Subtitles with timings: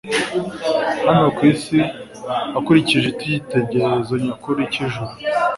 [1.07, 1.79] hano ku isi
[2.59, 5.13] akurikije icyitegererezo nyakuri cy'ijuru.